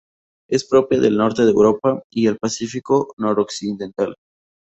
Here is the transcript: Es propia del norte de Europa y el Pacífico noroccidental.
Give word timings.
Es 0.49 0.65
propia 0.67 0.99
del 0.99 1.15
norte 1.15 1.43
de 1.45 1.51
Europa 1.51 2.01
y 2.09 2.25
el 2.25 2.39
Pacífico 2.39 3.13
noroccidental. 3.17 4.15